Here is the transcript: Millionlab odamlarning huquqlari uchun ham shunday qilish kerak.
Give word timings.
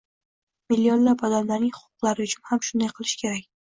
Millionlab 0.73 1.21
odamlarning 1.29 1.75
huquqlari 1.81 2.29
uchun 2.31 2.49
ham 2.53 2.67
shunday 2.71 2.93
qilish 2.97 3.19
kerak. 3.25 3.51